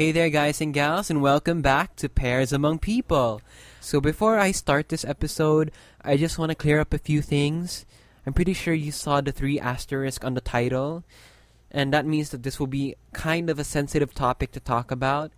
[0.00, 3.42] Hey there, guys and gals, and welcome back to Pairs Among People.
[3.80, 5.70] So, before I start this episode,
[6.02, 7.84] I just want to clear up a few things.
[8.24, 11.04] I'm pretty sure you saw the three asterisk on the title,
[11.70, 15.32] and that means that this will be kind of a sensitive topic to talk about.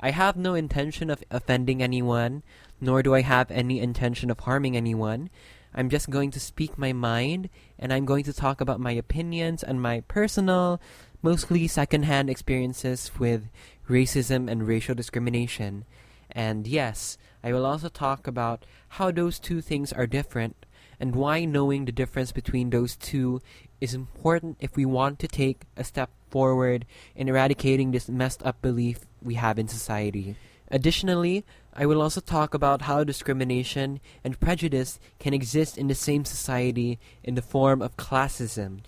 [0.00, 2.42] I have no intention of offending anyone,
[2.80, 5.28] nor do I have any intention of harming anyone.
[5.74, 9.62] I'm just going to speak my mind, and I'm going to talk about my opinions
[9.62, 10.80] and my personal,
[11.22, 13.48] mostly secondhand experiences with
[13.88, 15.84] racism and racial discrimination.
[16.30, 20.66] And yes, I will also talk about how those two things are different
[20.98, 23.40] and why knowing the difference between those two
[23.80, 26.84] is important if we want to take a step forward
[27.16, 30.36] in eradicating this messed up belief we have in society.
[30.70, 36.24] Additionally, I will also talk about how discrimination and prejudice can exist in the same
[36.24, 38.80] society in the form of classism.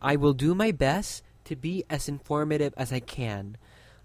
[0.00, 3.56] I will do my best to be as informative as I can.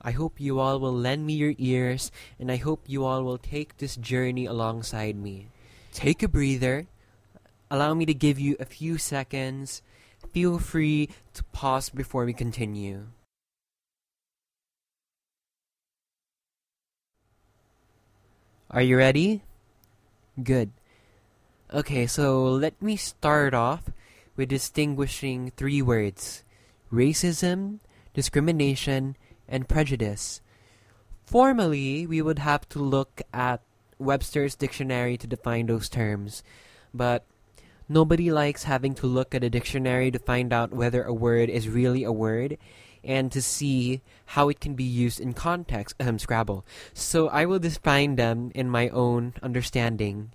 [0.02, 3.38] I hope you all will lend me your ears, and I hope you all will
[3.38, 5.50] take this journey alongside me.
[5.94, 6.88] Take a breather.
[7.69, 9.81] Allow me to give you a few seconds.
[10.34, 13.08] Feel free to pause before we continue.
[18.72, 19.44] Are you ready?
[20.42, 20.72] Good.
[21.73, 23.92] Okay, so let me start off
[24.36, 26.44] with distinguishing three words
[26.92, 27.80] racism,
[28.14, 29.16] discrimination,
[29.47, 30.42] and prejudice.
[31.25, 33.61] Formally, we would have to look at
[33.97, 36.44] Webster's dictionary to define those terms,
[36.94, 37.25] but
[37.88, 41.69] nobody likes having to look at a dictionary to find out whether a word is
[41.69, 42.58] really a word
[43.03, 45.95] and to see how it can be used in context.
[46.00, 46.66] Um, Scrabble.
[46.94, 50.31] So I will define them in my own understanding.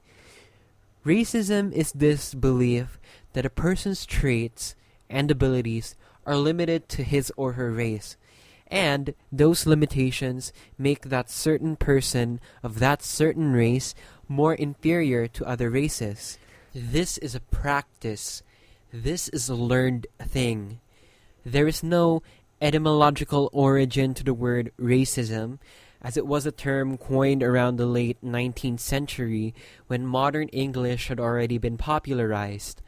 [1.04, 2.98] Racism is this belief
[3.32, 4.74] that a person's traits
[5.08, 5.94] and abilities
[6.26, 8.16] are limited to his or her race,
[8.66, 13.94] and those limitations make that certain person of that certain race
[14.28, 16.38] more inferior to other races.
[16.74, 18.42] This is a practice.
[18.92, 20.80] This is a learned thing.
[21.44, 22.22] There is no
[22.60, 25.58] etymological origin to the word racism,
[26.02, 29.54] as it was a term coined around the late 19th century
[29.86, 32.82] when modern English had already been popularized.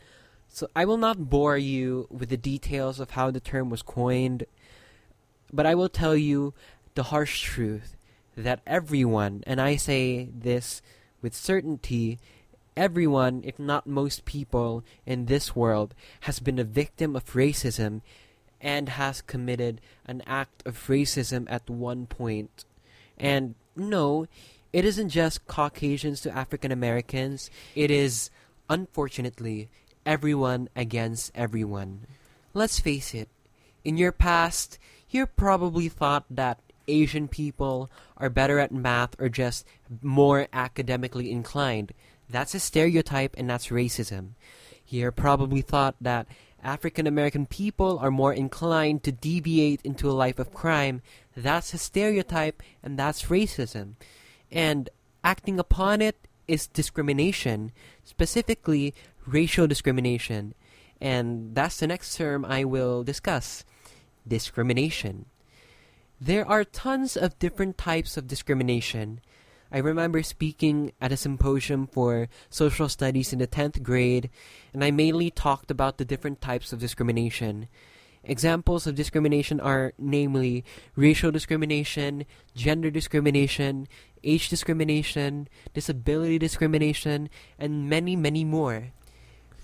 [0.48, 4.44] So I will not bore you with the details of how the term was coined,
[5.53, 6.54] but I will tell you
[6.94, 7.97] the harsh truth
[8.36, 10.82] that everyone, and I say this
[11.22, 12.19] with certainty,
[12.76, 18.00] everyone, if not most people in this world, has been a victim of racism
[18.60, 22.65] and has committed an act of racism at one point.
[23.19, 24.26] And no,
[24.72, 28.30] it isn't just Caucasians to African Americans, it is,
[28.69, 29.69] unfortunately,
[30.09, 32.07] everyone against everyone.
[32.55, 33.29] Let's face it,
[33.85, 34.79] in your past,
[35.11, 39.67] you probably thought that Asian people are better at math or just
[40.01, 41.93] more academically inclined.
[42.27, 44.31] That's a stereotype and that's racism.
[44.89, 46.27] You probably thought that
[46.65, 51.03] African American people are more inclined to deviate into a life of crime.
[51.37, 53.97] That's a stereotype and that's racism.
[54.51, 54.89] And
[55.23, 56.17] acting upon it
[56.49, 57.73] is discrimination,
[58.05, 58.95] specifically
[59.33, 60.55] racial discrimination.
[61.00, 63.65] And that's the next term I will discuss
[64.27, 65.27] discrimination.
[66.21, 69.21] There are tons of different types of discrimination.
[69.71, 74.31] I remember speaking at a symposium for social studies in the 10th grade,
[74.72, 77.69] and I mainly talked about the different types of discrimination.
[78.25, 80.65] Examples of discrimination are namely
[80.97, 82.25] racial discrimination,
[82.56, 83.87] gender discrimination,
[84.25, 88.93] age discrimination, disability discrimination, and many, many more.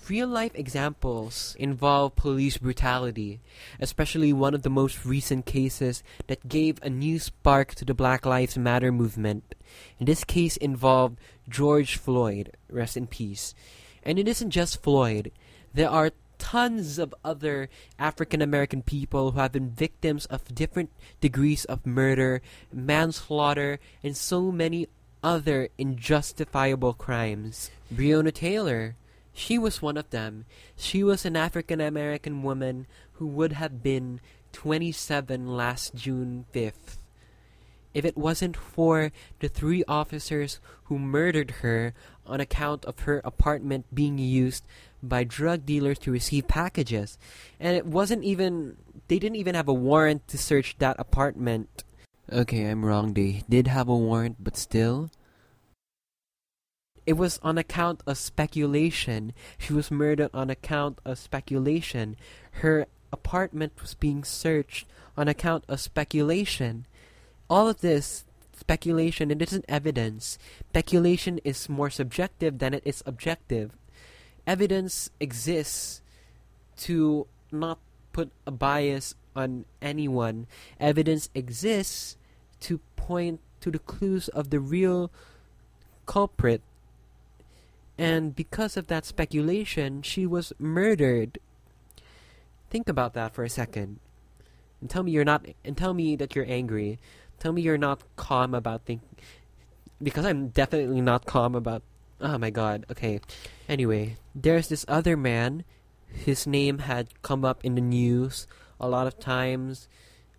[0.07, 3.39] Real life examples involve police brutality,
[3.79, 8.23] especially one of the most recent cases that gave a new spark to the Black
[8.23, 9.55] Lives Matter movement.
[9.97, 11.17] And this case involved
[11.49, 13.55] George Floyd, rest in peace.
[14.03, 15.31] And it isn't just Floyd,
[15.73, 21.65] there are tons of other African American people who have been victims of different degrees
[21.65, 24.87] of murder, manslaughter, and so many
[25.23, 27.71] other unjustifiable crimes.
[27.91, 28.95] Breonna Taylor
[29.35, 30.45] she was one of them.
[30.77, 34.21] She was an African American woman who would have been
[34.53, 36.97] 27 last June 5th.
[37.93, 41.93] If it wasn't for the three officers who murdered her
[42.25, 44.63] on account of her apartment being used
[45.03, 47.17] by drug dealers to receive packages.
[47.59, 48.77] And it wasn't even,
[49.07, 51.83] they didn't even have a warrant to search that apartment.
[52.31, 53.13] Okay, I'm wrong.
[53.13, 55.11] They did have a warrant, but still.
[57.05, 59.33] It was on account of speculation.
[59.57, 62.17] She was murdered on account of speculation.
[62.61, 66.85] Her apartment was being searched on account of speculation.
[67.49, 68.25] all of this
[68.57, 70.37] speculation it isn't evidence.
[70.69, 73.71] Speculation is more subjective than it is objective.
[74.47, 76.01] Evidence exists
[76.77, 77.79] to not
[78.13, 80.47] put a bias on anyone.
[80.79, 82.17] Evidence exists
[82.61, 85.11] to point to the clues of the real
[86.05, 86.61] culprit.
[87.97, 91.39] And because of that speculation, she was murdered.
[92.69, 93.99] Think about that for a second.
[94.81, 96.99] And tell me you're not and tell me that you're angry.
[97.39, 99.01] Tell me you're not calm about think
[100.01, 101.83] because I'm definitely not calm about
[102.21, 102.85] Oh my god.
[102.89, 103.19] Okay.
[103.67, 105.63] Anyway, there's this other man.
[106.07, 108.47] His name had come up in the news
[108.79, 109.87] a lot of times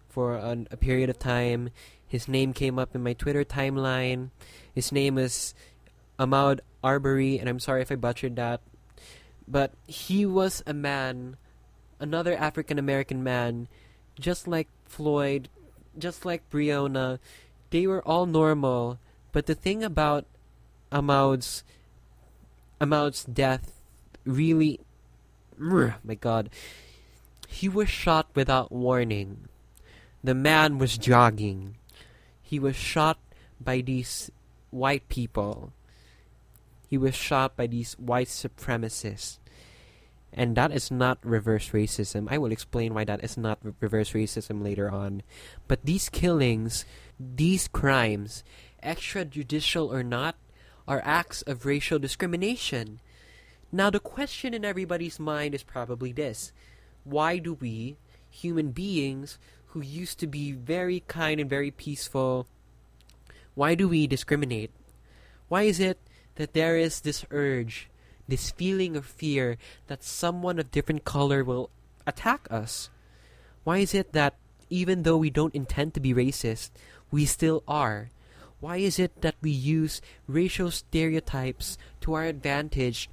[0.09, 1.71] for an, a period of time.
[2.07, 4.31] His name came up in my Twitter timeline.
[4.75, 5.55] His name is
[6.19, 8.61] Ahmaud Arbery, and I'm sorry if I butchered that.
[9.49, 11.37] But he was a man,
[12.01, 13.69] another African American man,
[14.19, 15.49] just like Floyd,
[15.99, 17.19] just like Breonna.
[17.71, 18.99] They were all normal.
[19.33, 20.27] But the thing about
[20.91, 21.65] Ahmaud's
[22.81, 23.73] Ahmaud's death
[24.25, 24.81] really
[25.59, 26.51] my god
[27.49, 29.49] he was shot without warning
[30.23, 31.77] the man was jogging
[32.43, 33.19] he was shot
[33.61, 34.31] by these
[34.71, 35.73] white people
[36.87, 39.39] he was shot by these white supremacists
[40.33, 44.63] and that is not reverse racism i will explain why that is not reverse racism
[44.63, 45.23] later on
[45.69, 46.85] but these killings
[47.19, 48.45] these crimes
[48.87, 50.37] extrajudicial or not,
[50.87, 53.01] are acts of racial discrimination.
[53.73, 56.53] Now, the question in everybody's mind is probably this
[57.05, 57.97] Why do we,
[58.31, 59.39] human beings
[59.69, 62.47] who used to be very kind and very peaceful,
[63.55, 64.71] why do we discriminate?
[65.49, 65.99] Why is it
[66.37, 67.89] that there is this urge,
[68.29, 71.71] this feeling of fear that someone of different color will
[72.07, 72.89] attack us?
[73.65, 74.35] Why is it that
[74.71, 76.71] even though we don't intend to be racist,
[77.11, 78.11] we still are?
[78.61, 83.11] Why is it that we use racial stereotypes to our advantage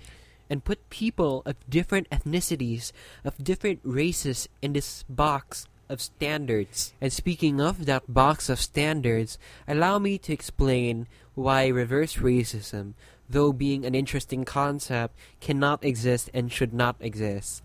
[0.49, 2.91] and put people of different ethnicities,
[3.23, 6.93] of different races in this box of standards?
[7.01, 9.37] And speaking of that box of standards,
[9.67, 12.93] allow me to explain why reverse racism,
[13.29, 17.63] though being an interesting concept, cannot exist and should not exist.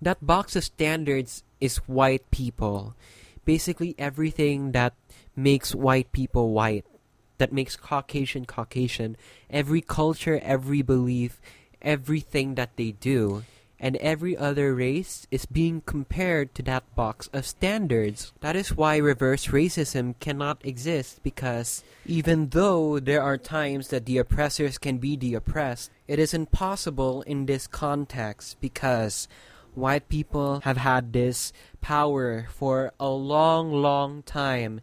[0.00, 2.94] That box of standards is white people.
[3.44, 4.94] Basically everything that
[5.36, 6.86] makes white people white
[7.38, 9.16] that makes Caucasian Caucasian.
[9.50, 11.40] Every culture, every belief,
[11.82, 13.44] everything that they do,
[13.84, 18.32] and every other race is being compared to that box of standards.
[18.40, 24.16] That is why reverse racism cannot exist because even though there are times that the
[24.16, 29.28] oppressors can be the oppressed, it is impossible in this context because
[29.74, 31.52] white people have had this
[31.82, 34.80] power for a long, long time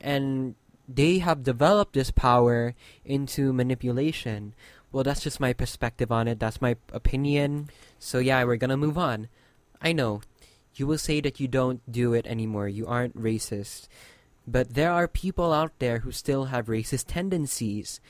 [0.00, 0.54] and
[0.88, 4.54] they have developed this power into manipulation.
[4.94, 6.38] Well, that's just my perspective on it.
[6.38, 7.68] That's my opinion.
[7.98, 9.26] So yeah, we're gonna move on.
[9.82, 10.20] I know.
[10.76, 12.68] You will say that you don't do it anymore.
[12.68, 13.88] You aren't racist.
[14.46, 18.00] But there are people out there who still have racist tendencies.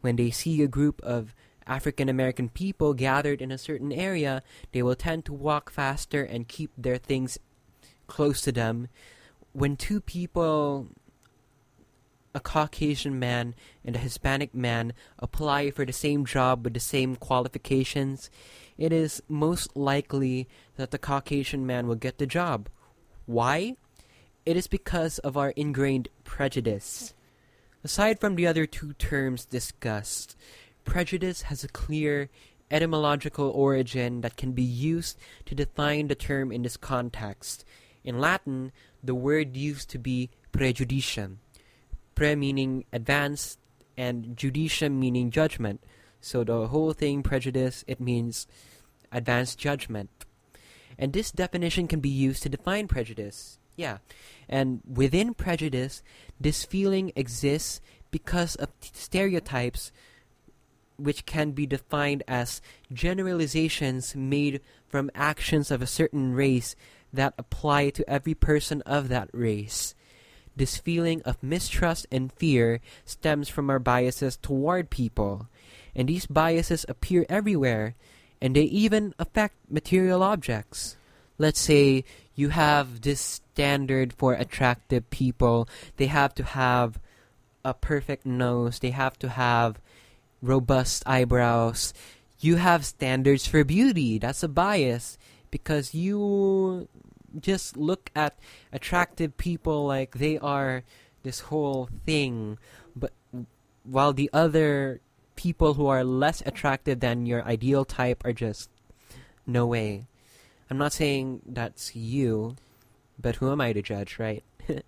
[0.00, 1.34] When they see a group of
[1.66, 4.42] African American people gathered in a certain area,
[4.72, 7.36] they will tend to walk faster and keep their things
[8.06, 8.88] close to them.
[9.52, 10.88] When two people
[12.34, 17.16] a Caucasian man and a Hispanic man apply for the same job with the same
[17.16, 18.30] qualifications,
[18.78, 22.68] it is most likely that the Caucasian man will get the job.
[23.26, 23.76] Why?
[24.46, 27.14] It is because of our ingrained prejudice.
[27.82, 30.36] Aside from the other two terms discussed,
[30.84, 32.30] prejudice has a clear
[32.70, 37.64] etymological origin that can be used to define the term in this context.
[38.04, 38.72] In Latin,
[39.02, 41.36] the word used to be prejudicium
[42.20, 43.58] pre meaning advanced
[43.96, 45.82] and judicium meaning judgment.
[46.20, 48.46] So the whole thing prejudice it means
[49.10, 50.10] advanced judgment.
[50.98, 53.58] And this definition can be used to define prejudice.
[53.74, 53.98] Yeah.
[54.50, 56.02] And within prejudice,
[56.38, 59.90] this feeling exists because of stereotypes
[60.98, 62.60] which can be defined as
[62.92, 66.76] generalizations made from actions of a certain race
[67.14, 69.94] that apply to every person of that race.
[70.56, 75.48] This feeling of mistrust and fear stems from our biases toward people,
[75.94, 77.94] and these biases appear everywhere,
[78.42, 80.96] and they even affect material objects.
[81.38, 82.04] Let's say
[82.34, 85.68] you have this standard for attractive people.
[85.96, 86.98] They have to have
[87.64, 88.78] a perfect nose.
[88.78, 89.80] They have to have
[90.42, 91.92] robust eyebrows.
[92.40, 94.18] You have standards for beauty.
[94.18, 95.18] That's a bias
[95.50, 96.88] because you
[97.38, 98.38] just look at
[98.72, 100.82] attractive people like they are
[101.22, 102.58] this whole thing,
[102.96, 103.12] but
[103.84, 105.00] while the other
[105.40, 108.68] people who are less attractive than your ideal type are just
[109.46, 110.06] no way.
[110.68, 112.56] I'm not saying that's you,
[113.18, 114.44] but who am I to judge, right?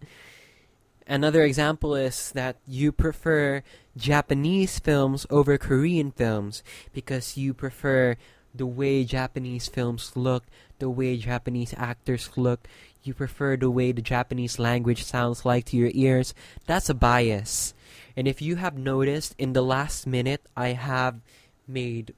[1.07, 3.63] Another example is that you prefer
[3.97, 8.17] Japanese films over Korean films because you prefer
[8.55, 10.45] the way Japanese films look,
[10.79, 12.69] the way Japanese actors look.
[13.03, 16.35] You prefer the way the Japanese language sounds like to your ears.
[16.67, 17.75] That's a bias.
[18.17, 21.21] And if you have noticed, in the last minute, I have
[21.67, 22.15] made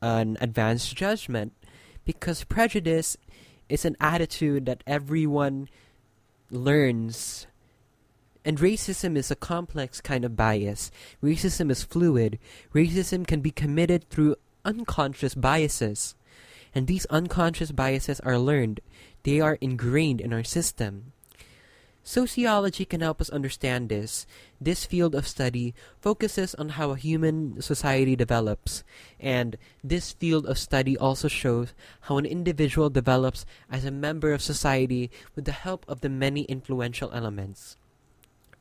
[0.00, 1.52] an advanced judgment
[2.04, 3.16] because prejudice
[3.68, 5.68] is an attitude that everyone
[6.50, 7.46] learns.
[8.44, 10.90] And racism is a complex kind of bias.
[11.22, 12.38] Racism is fluid.
[12.74, 16.14] Racism can be committed through unconscious biases.
[16.74, 18.80] And these unconscious biases are learned.
[19.22, 21.12] They are ingrained in our system.
[22.02, 24.26] Sociology can help us understand this.
[24.60, 28.82] This field of study focuses on how a human society develops,
[29.20, 34.40] and this field of study also shows how an individual develops as a member of
[34.40, 37.76] society with the help of the many influential elements.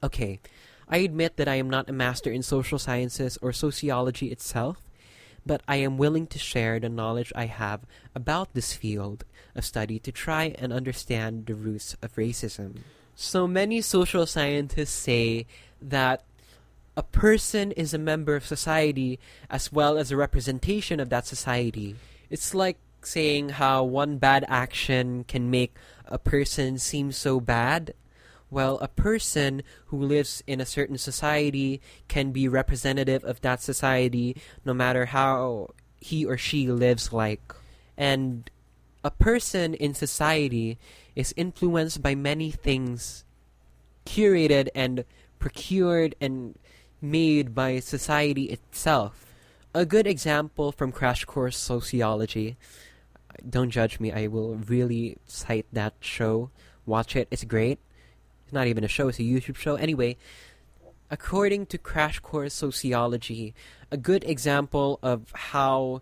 [0.03, 0.41] Okay,
[0.89, 4.77] I admit that I am not a master in social sciences or sociology itself,
[5.45, 7.81] but I am willing to share the knowledge I have
[8.15, 12.79] about this field of study to try and understand the roots of racism.
[13.15, 15.45] So many social scientists say
[15.81, 16.23] that
[16.95, 19.19] a person is a member of society
[19.49, 21.95] as well as a representation of that society.
[22.29, 27.93] It's like saying how one bad action can make a person seem so bad
[28.51, 34.35] well, a person who lives in a certain society can be representative of that society
[34.65, 37.53] no matter how he or she lives like.
[37.95, 38.49] And
[39.03, 40.79] a person in society
[41.15, 43.23] is influenced by many things
[44.05, 45.05] curated and
[45.37, 46.57] procured and
[47.01, 49.27] made by society itself.
[49.75, 52.57] A good example from Crash Course Sociology.
[53.47, 56.49] Don't judge me, I will really cite that show.
[56.87, 57.79] Watch it, it's great
[58.49, 59.75] it's not even a show, it's a YouTube show.
[59.75, 60.17] Anyway,
[61.11, 63.53] according to Crash Course Sociology,
[63.91, 66.01] a good example of how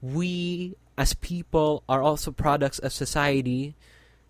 [0.00, 3.74] we as people are also products of society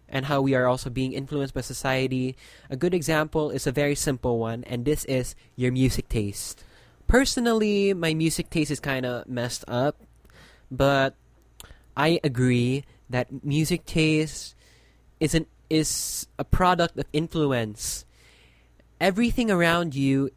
[0.08, 2.38] and how we are also being influenced by society.
[2.70, 6.64] A good example is a very simple one, and this is your music taste.
[7.06, 10.00] Personally, my music taste is kind of messed up,
[10.70, 11.14] but
[11.94, 14.54] I agree that music taste
[15.20, 18.04] is an is a product of influence.
[19.00, 20.30] Everything around you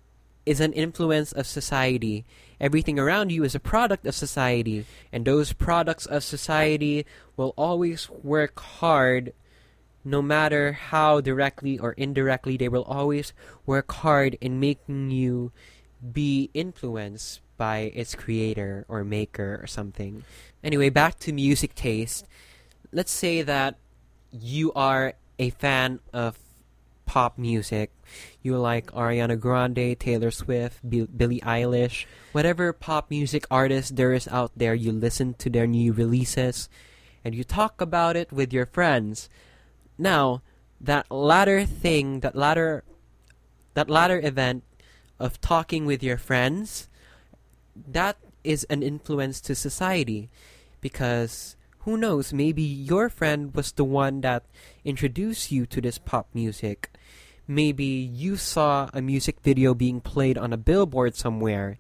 [0.46, 2.26] is an influence of society.
[2.60, 4.86] Everything around you is a product of society.
[5.12, 7.06] And those products of society
[7.38, 9.34] will always work hard
[10.04, 13.34] no matter how directly or indirectly, they will always
[13.66, 15.52] work hard in making you
[16.14, 20.24] be influenced by its creator or maker or something.
[20.64, 22.26] Anyway, back to music taste.
[22.92, 23.76] Let's say that
[24.32, 26.38] you are a fan of
[27.06, 27.92] pop music,
[28.44, 34.28] you like Ariana Grande, Taylor Swift, B- Billie Eilish, whatever pop music artist there is
[34.28, 36.70] out there, you listen to their new releases
[37.24, 39.30] and you talk about it with your friends.
[39.98, 40.42] Now,
[40.80, 42.84] that latter thing, that latter
[43.74, 44.64] that latter event
[45.20, 46.90] of talking with your friends,
[47.76, 50.30] that is an influence to society
[50.82, 54.46] because who knows, maybe your friend was the one that
[54.84, 56.92] introduced you to this pop music.
[57.48, 61.80] Maybe you saw a music video being played on a billboard somewhere.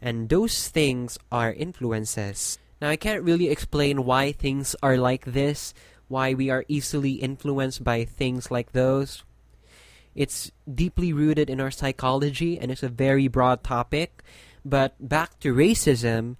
[0.00, 2.58] And those things are influences.
[2.80, 5.74] Now, I can't really explain why things are like this,
[6.08, 9.22] why we are easily influenced by things like those.
[10.14, 14.22] It's deeply rooted in our psychology and it's a very broad topic.
[14.64, 16.36] But back to racism,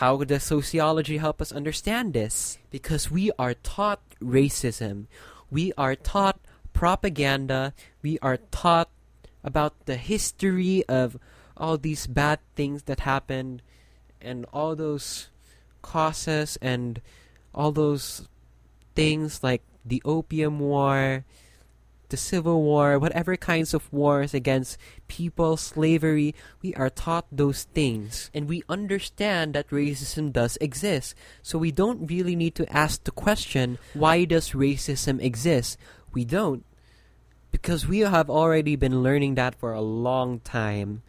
[0.00, 2.56] how does sociology help us understand this?
[2.70, 5.04] Because we are taught racism.
[5.50, 6.40] We are taught
[6.72, 7.74] propaganda.
[8.00, 8.88] We are taught
[9.44, 11.18] about the history of
[11.58, 13.60] all these bad things that happened
[14.18, 15.28] and all those
[15.82, 17.02] causes and
[17.54, 18.26] all those
[18.94, 21.26] things like the opium war
[22.12, 24.76] the Civil War, whatever kinds of wars against
[25.08, 28.30] people, slavery, we are taught those things.
[28.32, 31.16] And we understand that racism does exist.
[31.42, 35.78] So we don't really need to ask the question, why does racism exist?
[36.12, 36.64] We don't.
[37.50, 41.02] Because we have already been learning that for a long time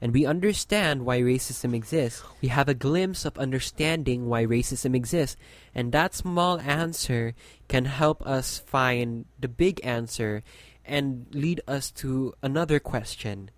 [0.00, 2.22] and we understand why racism exists.
[2.42, 5.36] We have a glimpse of understanding why racism exists,
[5.74, 7.34] and that small answer
[7.68, 10.42] can help us find the big answer,
[10.84, 13.50] and lead us to another question.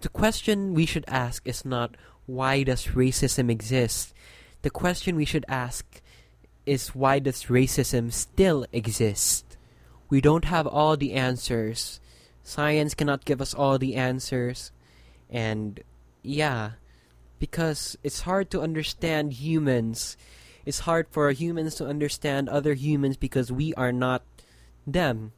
[0.00, 4.12] The question we should ask is not why does racism exist?
[4.62, 6.02] The question we should ask
[6.66, 9.56] is why does racism still exist?
[10.08, 12.00] We don't have all the answers.
[12.42, 14.72] Science cannot give us all the answers.
[15.30, 15.80] And
[16.22, 16.72] yeah,
[17.38, 20.16] because it's hard to understand humans.
[20.66, 24.22] It's hard for humans to understand other humans because we are not
[24.86, 25.32] them.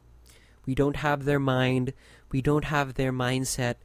[0.65, 1.93] We don't have their mind.
[2.31, 3.75] We don't have their mindset.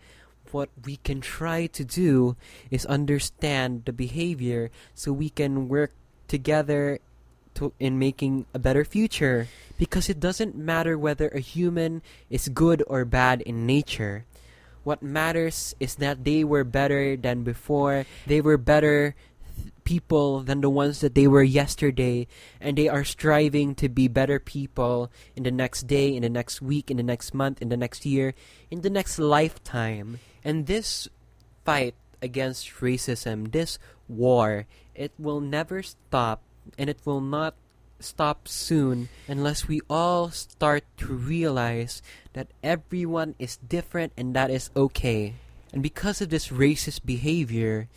[0.50, 2.36] What we can try to do
[2.70, 5.92] is understand the behavior so we can work
[6.26, 6.98] together
[7.54, 9.48] to, in making a better future.
[9.76, 14.24] Because it doesn't matter whether a human is good or bad in nature.
[14.84, 18.06] What matters is that they were better than before.
[18.26, 19.14] They were better
[19.88, 22.26] people than the ones that they were yesterday
[22.60, 26.60] and they are striving to be better people in the next day in the next
[26.60, 28.34] week in the next month in the next year
[28.70, 31.08] in the next lifetime and this
[31.64, 36.42] fight against racism this war it will never stop
[36.76, 37.54] and it will not
[38.00, 42.02] stop soon unless we all start to realize
[42.32, 45.34] that everyone is different and that is okay
[45.72, 47.88] and because of this racist behavior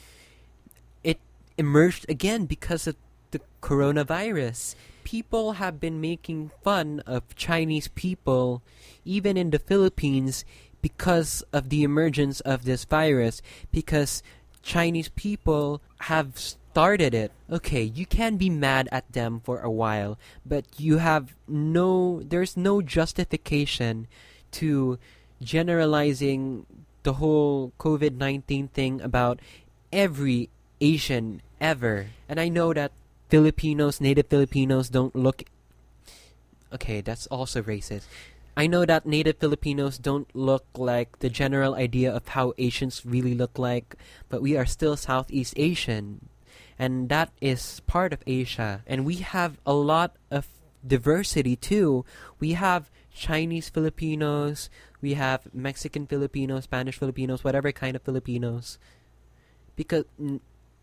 [1.03, 1.19] it
[1.57, 2.95] emerged again because of
[3.31, 4.75] the coronavirus.
[5.03, 8.61] People have been making fun of Chinese people,
[9.03, 10.45] even in the Philippines,
[10.81, 13.41] because of the emergence of this virus,
[13.71, 14.21] because
[14.61, 16.37] Chinese people have
[16.71, 17.31] started it.
[17.49, 22.55] Okay, you can be mad at them for a while, but you have no, there's
[22.55, 24.07] no justification
[24.51, 24.97] to
[25.41, 26.65] generalizing
[27.03, 29.39] the whole COVID 19 thing about
[29.91, 30.49] every
[30.79, 32.07] Asian ever.
[32.29, 32.91] And I know that
[33.29, 35.43] Filipinos, native Filipinos don't look
[36.73, 38.07] Okay, that's also racist.
[38.55, 43.35] I know that native Filipinos don't look like the general idea of how Asians really
[43.35, 43.95] look like,
[44.29, 46.27] but we are still Southeast Asian.
[46.81, 48.81] And that is part of Asia.
[48.87, 50.47] And we have a lot of
[50.81, 52.03] diversity too.
[52.39, 54.67] We have Chinese Filipinos,
[54.99, 58.79] we have Mexican Filipinos, Spanish Filipinos, whatever kind of Filipinos.
[59.75, 60.05] Because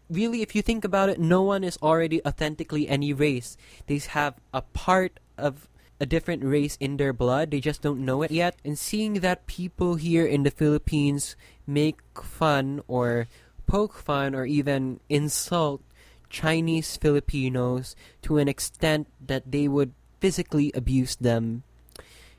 [0.08, 3.56] really, if you think about it, no one is already authentically any race.
[3.88, 5.66] They have a part of
[5.98, 7.50] a different race in their blood.
[7.50, 8.54] They just don't know it yet.
[8.64, 11.34] And seeing that people here in the Philippines
[11.66, 13.26] make fun or
[13.66, 15.82] poke fun or even insult
[16.30, 21.62] Chinese Filipinos to an extent that they would physically abuse them,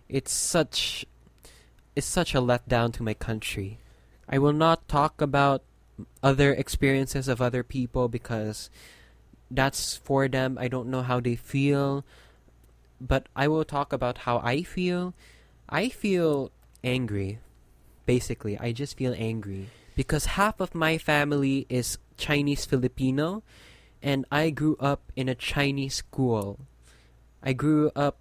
[0.08, 1.06] it's such
[1.96, 3.80] it's such a letdown to my country.
[4.28, 5.64] I will not talk about
[6.24, 8.70] other experiences of other people because
[9.52, 10.58] that's for them.
[10.60, 12.06] I don't know how they feel,
[13.02, 15.14] but I will talk about how I feel.
[15.68, 16.52] I feel
[16.84, 17.40] angry.
[18.06, 23.44] Basically, I just feel angry because half of my family is Chinese Filipino
[24.02, 26.60] and I grew up in a Chinese school.
[27.44, 28.18] I grew up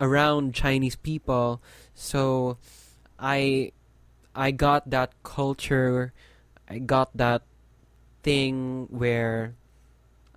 [0.00, 1.60] around Chinese people,
[1.94, 2.58] so
[3.18, 3.72] I
[4.34, 6.12] I got that culture
[6.70, 7.42] I got that
[8.22, 9.54] thing where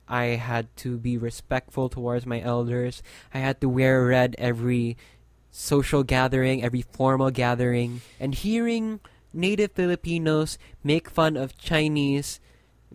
[0.08, 3.04] I had to be respectful towards my elders.
[3.34, 4.96] I had to wear red every
[5.52, 9.02] social gathering, every formal gathering, and hearing
[9.34, 12.40] native Filipinos make fun of Chinese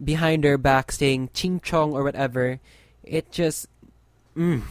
[0.02, 2.60] behind their back saying ching chong or whatever,
[3.02, 3.68] it just
[4.36, 4.62] mm.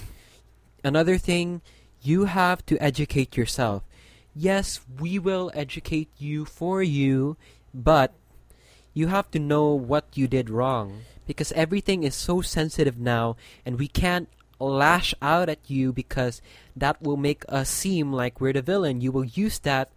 [0.85, 1.61] Another thing,
[2.03, 3.81] you have to educate yourself.
[4.35, 7.38] Yes, we will educate you for you,
[7.73, 8.13] but
[8.93, 13.35] you have to know what you did wrong because everything is so sensitive now
[13.65, 16.39] and we can't lash out at you because
[16.75, 19.01] that will make us seem like we're the villain.
[19.01, 19.89] You will use that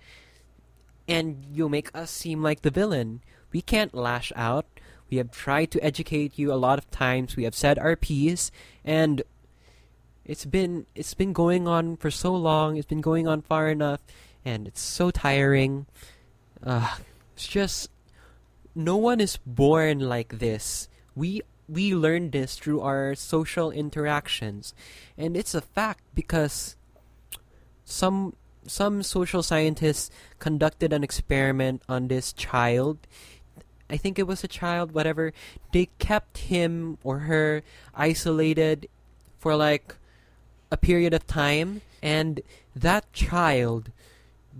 [1.06, 3.20] and you'll make us seem like the villain.
[3.52, 4.64] We can't lash out.
[5.10, 7.36] We have tried to educate you a lot of times.
[7.36, 8.50] We have said our piece
[8.84, 9.22] and
[10.24, 12.76] it's been it's been going on for so long.
[12.76, 14.00] It's been going on far enough
[14.44, 15.86] and it's so tiring.
[16.62, 16.98] Uh,
[17.34, 17.90] it's just
[18.74, 20.88] no one is born like this.
[21.14, 24.72] We we learn this through our social interactions,
[25.16, 26.76] and it's a fact because
[27.84, 28.34] some
[28.66, 32.98] some social scientists conducted an experiment on this child.
[33.90, 35.32] I think it was a child, whatever.
[35.72, 37.62] They kept him or her
[37.94, 38.88] isolated
[39.38, 39.96] for like
[40.70, 42.40] a period of time, and
[42.76, 43.90] that child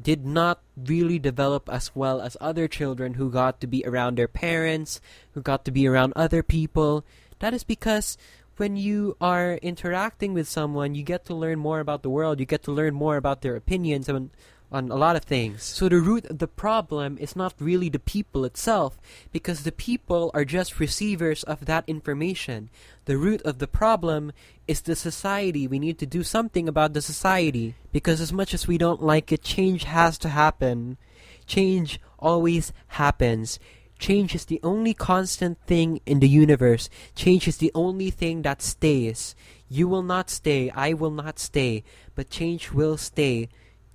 [0.00, 4.28] did not really develop as well as other children who got to be around their
[4.28, 5.00] parents,
[5.34, 7.04] who got to be around other people.
[7.40, 8.16] That is because
[8.56, 12.40] when you are interacting with someone, you get to learn more about the world.
[12.40, 14.30] You get to learn more about their opinions on
[14.70, 15.62] on a lot of things.
[15.62, 18.98] So the root of the problem is not really the people itself,
[19.32, 22.68] because the people are just receivers of that information.
[23.06, 24.32] The root of the problem
[24.66, 25.66] is the society.
[25.66, 29.32] We need to do something about the society, because as much as we don't like
[29.32, 30.98] it, change has to happen.
[31.46, 33.58] Change always happens.
[33.98, 36.88] Change is the only constant thing in the universe.
[37.16, 39.34] Change is the only thing that stays.
[39.68, 41.82] You will not stay, I will not stay,
[42.14, 43.48] but change will stay.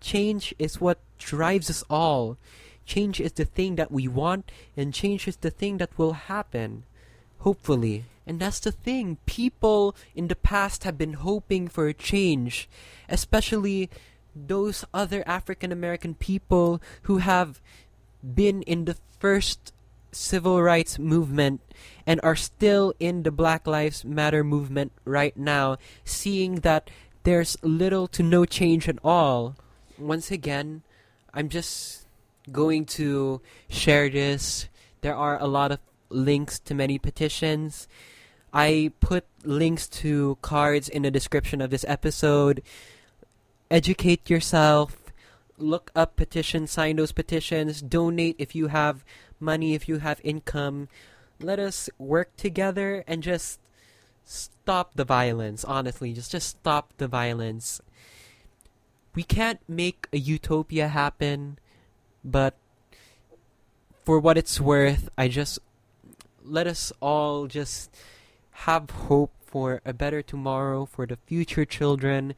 [0.03, 2.37] Change is what drives us all.
[2.85, 6.83] Change is the thing that we want, and change is the thing that will happen.
[7.39, 8.03] Hopefully.
[8.27, 9.17] And that's the thing.
[9.25, 12.69] People in the past have been hoping for a change,
[13.07, 13.89] especially
[14.35, 17.61] those other African American people who have
[18.23, 19.73] been in the first
[20.11, 21.61] civil rights movement
[22.05, 26.89] and are still in the Black Lives Matter movement right now, seeing that
[27.23, 29.55] there's little to no change at all.
[30.03, 30.83] Once again,
[31.33, 32.05] I'm just
[32.51, 34.67] going to share this.
[35.01, 37.87] There are a lot of links to many petitions.
[38.53, 42.61] I put links to cards in the description of this episode.
[43.71, 44.99] Educate yourself.
[45.57, 49.05] Look up petitions, sign those petitions, donate if you have
[49.39, 50.89] money, if you have income.
[51.39, 53.59] Let us work together and just
[54.25, 56.13] stop the violence, honestly.
[56.13, 57.81] Just just stop the violence.
[59.15, 61.60] We can't make a utopia happen,
[62.23, 62.56] but
[64.04, 65.60] for what it's worth, I just
[66.43, 67.89] let us all just
[68.67, 72.34] have hope for a better tomorrow for the future children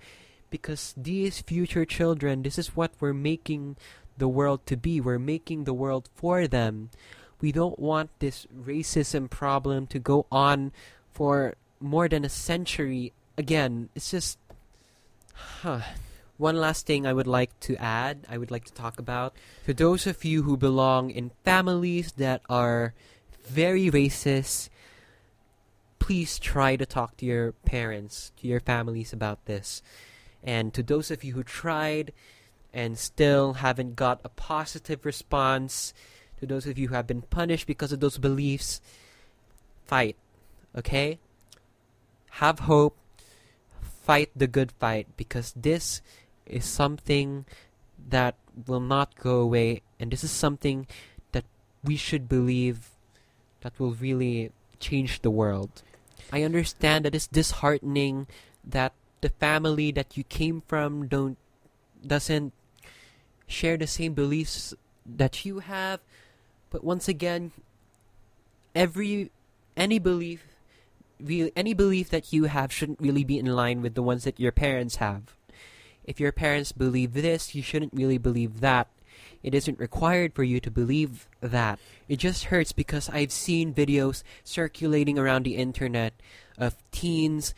[0.49, 3.77] because these future children, this is what we're making
[4.17, 5.01] the world to be.
[5.01, 6.89] We're making the world for them.
[7.41, 10.71] We don't want this racism problem to go on
[11.11, 13.11] for more than a century.
[13.37, 14.37] Again, it's just.
[15.33, 15.81] Huh.
[16.37, 19.35] One last thing I would like to add, I would like to talk about.
[19.63, 22.93] For those of you who belong in families that are
[23.45, 24.69] very racist,
[25.99, 29.81] please try to talk to your parents, to your families about this.
[30.43, 32.11] And to those of you who tried,
[32.75, 35.93] and still haven't got a positive response
[36.37, 38.81] to those of you who have been punished because of those beliefs,
[39.85, 40.17] fight.
[40.77, 41.17] Okay?
[42.31, 42.97] Have hope.
[43.81, 46.01] Fight the good fight because this
[46.45, 47.45] is something
[48.09, 48.35] that
[48.67, 50.87] will not go away and this is something
[51.31, 51.45] that
[51.83, 52.91] we should believe
[53.61, 55.81] that will really change the world.
[56.31, 58.27] I understand that it's disheartening
[58.63, 61.37] that the family that you came from don't
[62.05, 62.53] doesn't
[63.47, 64.73] share the same beliefs
[65.05, 65.99] that you have.
[66.69, 67.51] But once again,
[68.73, 69.31] every
[69.77, 70.45] any belief
[71.55, 74.51] any belief that you have shouldn't really be in line with the ones that your
[74.51, 75.34] parents have.
[76.05, 78.87] If your parents believe this, you shouldn't really believe that.
[79.43, 81.79] It isn't required for you to believe that.
[82.07, 86.13] It just hurts because I've seen videos circulating around the internet
[86.57, 87.53] of teens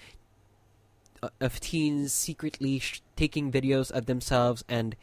[1.24, 2.82] uh, of teens secretly
[3.16, 4.96] taking videos of themselves and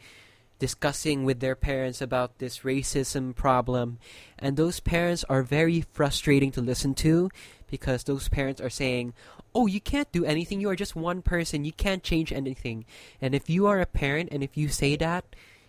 [0.59, 3.99] discussing with their parents about this racism problem.
[4.39, 7.29] And those parents are very frustrating to listen to
[7.69, 9.13] because those parents are saying,
[9.53, 10.59] Oh, you can't do anything.
[10.59, 11.65] You are just one person.
[11.65, 12.85] You can't change anything.
[13.21, 15.25] And if you are a parent and if you say that,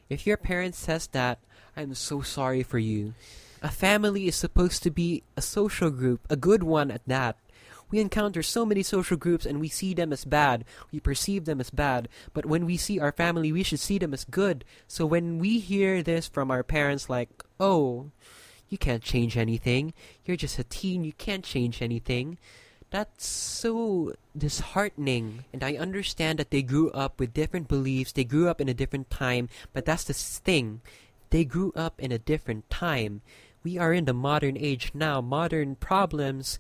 [0.09, 1.39] if your parent says that,
[1.77, 3.15] I'm so sorry for you.
[3.63, 7.37] A family is supposed to be a social group, a good one at that
[7.91, 10.65] we encounter so many social groups and we see them as bad.
[10.91, 12.09] We perceive them as bad.
[12.33, 14.65] But when we see our family, we should see them as good.
[14.89, 18.11] So when we hear this from our parents like, oh,
[18.69, 19.95] you can't change anything.
[20.25, 21.05] You're just a teen.
[21.05, 22.39] You can't change anything.
[22.91, 25.45] That's so disheartening.
[25.53, 28.13] And I understand that they grew up with different beliefs.
[28.13, 29.49] They grew up in a different time.
[29.73, 30.81] But that's the thing.
[31.31, 33.23] They grew up in a different time.
[33.63, 35.21] We are in the modern age now.
[35.21, 36.59] Modern problems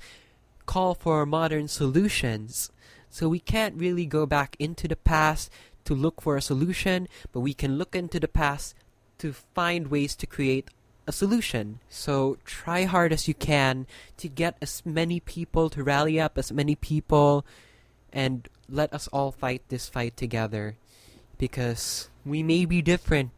[0.66, 2.70] call for modern solutions.
[3.08, 5.50] So we can't really go back into the past
[5.84, 8.74] to look for a solution, but we can look into the past
[9.18, 10.68] to find ways to create
[11.06, 11.80] a solution.
[11.88, 16.52] So try hard as you can to get as many people to rally up as
[16.52, 17.46] many people
[18.12, 20.76] and let us all fight this fight together
[21.38, 23.30] because we may be different.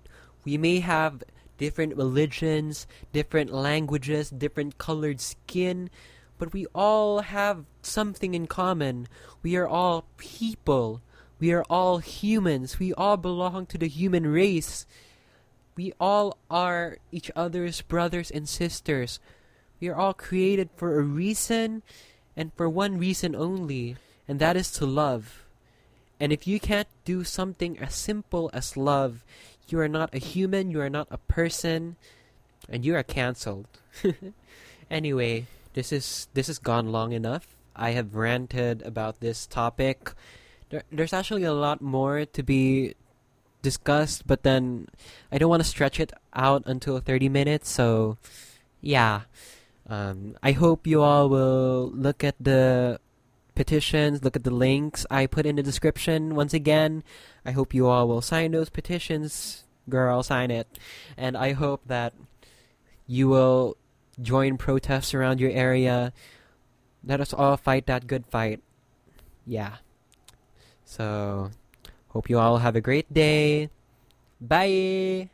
[0.45, 1.23] We may have
[1.59, 5.91] different religions, different languages, different colored skin,
[6.39, 9.09] but we all have something in common.
[9.43, 11.03] We are all people.
[11.41, 12.79] We are all humans.
[12.79, 14.87] We all belong to the human race.
[15.79, 19.21] We all are each other's brothers and sisters.
[19.79, 21.85] We are all created for a reason,
[22.37, 23.95] and for one reason only,
[24.27, 25.47] and that is to love.
[26.19, 29.23] And if you can't do something as simple as love,
[29.69, 31.95] you are not a human, you are not a person,
[32.69, 33.69] and you are cancelled.
[34.91, 37.55] anyway, this is this has gone long enough.
[37.77, 40.11] I have ranted about this topic.
[40.71, 42.97] There, there's actually a lot more to be
[43.69, 44.89] discussed, but then
[45.31, 48.17] I don't want to stretch it out until 30 minutes, so
[48.81, 49.29] yeah.
[49.89, 53.01] Um, I hope you all will look at the
[53.59, 57.03] petitions, look at the links I put in the description once again.
[57.45, 59.65] I hope you all will sign those petitions.
[59.89, 60.69] Girl, sign it.
[61.17, 62.13] And I hope that
[63.07, 63.77] you will
[64.21, 66.13] join protests around your area.
[67.03, 68.61] Let us all fight that good fight.
[69.47, 69.81] Yeah.
[70.85, 71.51] So,
[72.11, 73.71] hope you all have a great day.
[74.41, 75.31] Bye!